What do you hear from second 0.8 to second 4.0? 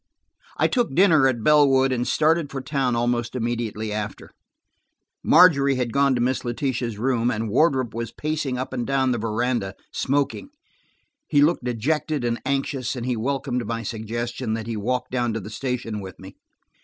dinner at Bellwood and started for town almost immediately